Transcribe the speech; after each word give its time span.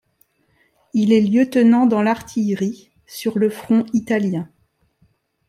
Il 0.95 1.13
est 1.13 1.21
lieutenant 1.21 1.85
dans 1.85 2.01
l'artillerie, 2.01 2.89
sur 3.05 3.37
le 3.37 3.51
front 3.51 3.85
italien. 3.93 4.49